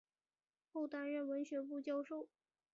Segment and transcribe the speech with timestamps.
[0.73, 2.27] 后担任文学部教授。